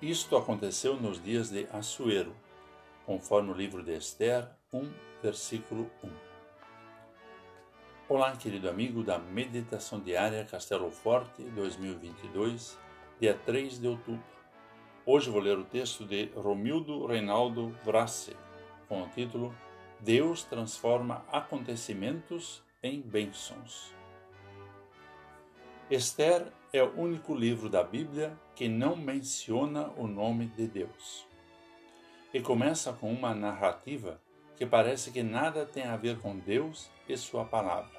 Isto 0.00 0.36
aconteceu 0.36 0.94
nos 0.94 1.20
dias 1.20 1.50
de 1.50 1.66
Assuero, 1.72 2.32
conforme 3.04 3.50
o 3.50 3.52
livro 3.54 3.82
de 3.82 3.96
Esther 3.96 4.48
1, 4.72 4.92
versículo 5.20 5.90
1. 6.04 6.10
Olá, 8.08 8.36
querido 8.36 8.68
amigo 8.70 9.02
da 9.02 9.18
Meditação 9.18 9.98
Diária 9.98 10.44
Castelo 10.44 10.88
Forte 10.92 11.42
2022, 11.42 12.78
dia 13.20 13.34
3 13.34 13.80
de 13.80 13.88
outubro. 13.88 14.22
Hoje 15.04 15.30
vou 15.30 15.40
ler 15.40 15.58
o 15.58 15.64
texto 15.64 16.04
de 16.04 16.26
Romildo 16.36 17.04
Reinaldo 17.04 17.70
Vrace, 17.84 18.36
com 18.88 19.02
o 19.02 19.08
título 19.08 19.52
Deus 19.98 20.44
transforma 20.44 21.24
acontecimentos 21.32 22.62
em 22.84 23.00
bênçãos. 23.00 23.92
Esther 25.90 26.52
é 26.72 26.82
o 26.82 27.00
único 27.00 27.34
livro 27.34 27.68
da 27.68 27.82
Bíblia 27.82 28.38
que 28.54 28.68
não 28.68 28.94
menciona 28.94 29.90
o 29.96 30.06
nome 30.06 30.46
de 30.46 30.66
Deus. 30.66 31.26
E 32.32 32.40
começa 32.40 32.92
com 32.92 33.10
uma 33.10 33.34
narrativa 33.34 34.20
que 34.56 34.66
parece 34.66 35.10
que 35.10 35.22
nada 35.22 35.64
tem 35.64 35.84
a 35.84 35.96
ver 35.96 36.18
com 36.18 36.36
Deus 36.36 36.90
e 37.08 37.16
Sua 37.16 37.44
palavra. 37.44 37.98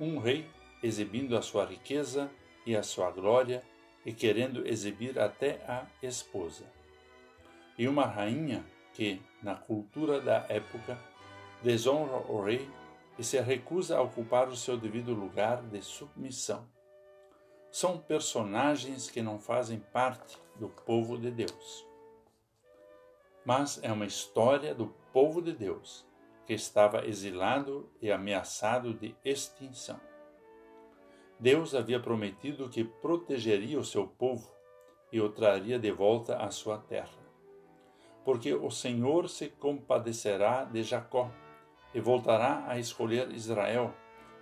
Um 0.00 0.18
rei 0.18 0.48
exibindo 0.82 1.36
a 1.36 1.42
sua 1.42 1.64
riqueza 1.64 2.30
e 2.64 2.74
a 2.74 2.82
sua 2.82 3.10
glória 3.10 3.62
e 4.04 4.12
querendo 4.12 4.66
exibir 4.66 5.18
até 5.18 5.62
a 5.68 5.86
esposa. 6.02 6.64
E 7.76 7.86
uma 7.86 8.06
rainha 8.06 8.64
que, 8.94 9.20
na 9.42 9.54
cultura 9.54 10.20
da 10.20 10.44
época, 10.48 10.98
desonra 11.62 12.16
o 12.28 12.42
rei 12.42 12.68
e 13.18 13.22
se 13.22 13.40
recusa 13.40 13.98
a 13.98 14.02
ocupar 14.02 14.48
o 14.48 14.56
seu 14.56 14.76
devido 14.76 15.12
lugar 15.12 15.62
de 15.62 15.82
submissão. 15.82 16.66
São 17.70 17.98
personagens 17.98 19.10
que 19.10 19.20
não 19.20 19.38
fazem 19.38 19.78
parte 19.78 20.38
do 20.56 20.68
povo 20.68 21.18
de 21.18 21.30
Deus. 21.30 21.86
Mas 23.44 23.78
é 23.82 23.92
uma 23.92 24.06
história 24.06 24.74
do 24.74 24.88
povo 25.12 25.40
de 25.42 25.52
Deus 25.52 26.06
que 26.46 26.54
estava 26.54 27.06
exilado 27.06 27.90
e 28.00 28.10
ameaçado 28.10 28.94
de 28.94 29.14
extinção. 29.22 30.00
Deus 31.38 31.74
havia 31.74 32.00
prometido 32.00 32.68
que 32.68 32.82
protegeria 32.82 33.78
o 33.78 33.84
seu 33.84 34.06
povo 34.06 34.50
e 35.12 35.20
o 35.20 35.28
traria 35.28 35.78
de 35.78 35.92
volta 35.92 36.36
à 36.36 36.50
sua 36.50 36.78
terra. 36.78 37.18
Porque 38.24 38.52
o 38.54 38.70
Senhor 38.70 39.28
se 39.28 39.48
compadecerá 39.48 40.64
de 40.64 40.82
Jacó 40.82 41.30
e 41.94 42.00
voltará 42.00 42.64
a 42.66 42.78
escolher 42.78 43.30
Israel, 43.32 43.94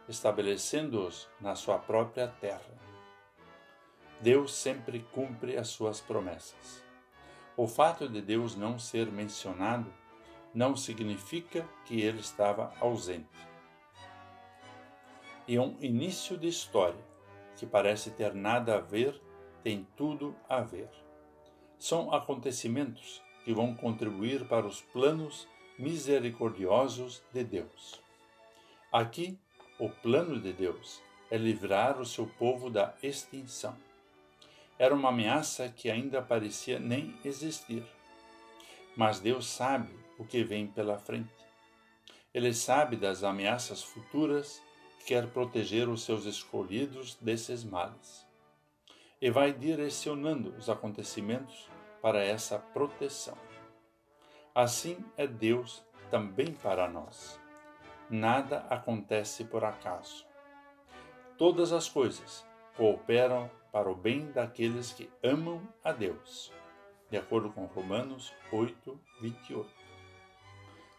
estabelecendo-os 0.08 1.28
na 1.40 1.54
sua 1.54 1.78
própria 1.78 2.28
terra. 2.28 2.85
Deus 4.20 4.54
sempre 4.54 5.00
cumpre 5.12 5.56
as 5.56 5.68
suas 5.68 6.00
promessas. 6.00 6.82
O 7.56 7.66
fato 7.66 8.08
de 8.08 8.20
Deus 8.20 8.56
não 8.56 8.78
ser 8.78 9.10
mencionado 9.10 9.92
não 10.54 10.74
significa 10.74 11.68
que 11.84 12.00
ele 12.00 12.20
estava 12.20 12.72
ausente. 12.80 13.28
E 15.46 15.58
um 15.58 15.76
início 15.80 16.36
de 16.36 16.48
história 16.48 17.04
que 17.56 17.66
parece 17.66 18.10
ter 18.10 18.34
nada 18.34 18.76
a 18.76 18.80
ver 18.80 19.20
tem 19.62 19.86
tudo 19.96 20.34
a 20.48 20.60
ver. 20.60 20.88
São 21.78 22.12
acontecimentos 22.12 23.22
que 23.44 23.52
vão 23.52 23.74
contribuir 23.74 24.46
para 24.48 24.66
os 24.66 24.80
planos 24.80 25.46
misericordiosos 25.78 27.22
de 27.32 27.44
Deus. 27.44 28.00
Aqui, 28.90 29.38
o 29.78 29.88
plano 29.88 30.40
de 30.40 30.52
Deus 30.52 31.02
é 31.30 31.36
livrar 31.36 32.00
o 32.00 32.06
seu 32.06 32.26
povo 32.26 32.70
da 32.70 32.94
extinção. 33.02 33.76
Era 34.78 34.94
uma 34.94 35.08
ameaça 35.08 35.68
que 35.68 35.90
ainda 35.90 36.20
parecia 36.20 36.78
nem 36.78 37.18
existir. 37.24 37.84
Mas 38.94 39.20
Deus 39.20 39.46
sabe 39.46 39.94
o 40.18 40.24
que 40.24 40.44
vem 40.44 40.66
pela 40.66 40.98
frente. 40.98 41.30
Ele 42.32 42.52
sabe 42.52 42.96
das 42.96 43.24
ameaças 43.24 43.82
futuras 43.82 44.62
e 45.00 45.04
quer 45.04 45.26
proteger 45.28 45.88
os 45.88 46.02
seus 46.04 46.26
escolhidos 46.26 47.14
desses 47.14 47.64
males. 47.64 48.26
E 49.20 49.30
vai 49.30 49.52
direcionando 49.52 50.50
os 50.58 50.68
acontecimentos 50.68 51.70
para 52.02 52.22
essa 52.22 52.58
proteção. 52.58 53.36
Assim 54.54 54.98
é 55.16 55.26
Deus 55.26 55.82
também 56.10 56.52
para 56.52 56.88
nós. 56.88 57.40
Nada 58.10 58.66
acontece 58.70 59.44
por 59.44 59.64
acaso. 59.64 60.24
Todas 61.36 61.72
as 61.72 61.88
coisas 61.88 62.46
cooperam 62.76 63.50
para 63.72 63.90
o 63.90 63.94
bem 63.94 64.30
daqueles 64.32 64.92
que 64.92 65.10
amam 65.22 65.60
a 65.82 65.92
Deus, 65.92 66.52
de 67.10 67.16
acordo 67.16 67.50
com 67.50 67.66
Romanos 67.66 68.32
8, 68.52 68.98
28. 69.20 69.68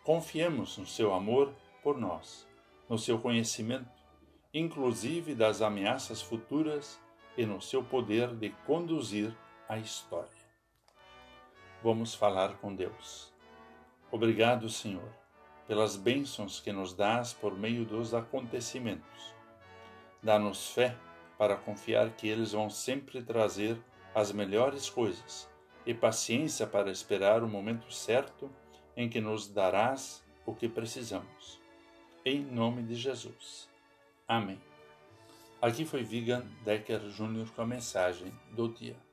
Confiemos 0.04 0.78
no 0.78 0.86
seu 0.86 1.14
amor 1.14 1.54
por 1.84 1.98
nós, 1.98 2.48
no 2.90 2.98
seu 2.98 3.20
conhecimento, 3.20 3.90
inclusive 4.54 5.36
das 5.36 5.62
ameaças 5.62 6.22
futuras 6.22 7.00
e 7.38 7.46
no 7.46 7.62
seu 7.62 7.84
poder 7.84 8.36
de 8.36 8.50
conduzir 8.66 9.36
a 9.70 9.78
história. 9.78 10.30
Vamos 11.84 12.16
falar 12.16 12.58
com 12.58 12.74
Deus. 12.74 13.32
Obrigado, 14.12 14.70
Senhor, 14.70 15.10
pelas 15.68 15.96
bênçãos 15.96 16.60
que 16.60 16.72
nos 16.72 16.94
dás 16.94 17.34
por 17.34 17.56
meio 17.58 17.86
dos 17.86 18.14
acontecimentos. 18.14 19.36
Dá-nos 20.24 20.70
fé 20.70 20.98
para 21.38 21.56
confiar 21.56 22.10
que 22.12 22.28
eles 22.28 22.52
vão 22.52 22.70
sempre 22.70 23.22
trazer 23.22 23.78
as 24.14 24.32
melhores 24.32 24.90
coisas 24.90 25.50
e 25.86 25.94
paciência 25.94 26.66
para 26.66 26.92
esperar 26.92 27.44
o 27.44 27.48
momento 27.48 27.92
certo 27.94 28.50
em 28.96 29.08
que 29.08 29.22
nos 29.22 29.48
darás 29.48 30.24
o 30.46 30.54
que 30.54 30.68
precisamos. 30.68 31.62
Em 32.26 32.42
nome 32.42 32.82
de 32.84 32.96
Jesus. 32.96 33.70
Amém. 34.28 34.60
Aqui 35.62 35.86
foi 35.86 36.04
Vigan 36.04 36.46
Decker 36.66 37.00
Jr. 37.10 37.50
com 37.56 37.62
a 37.62 37.66
mensagem 37.66 38.34
do 38.52 38.68
dia. 38.68 39.07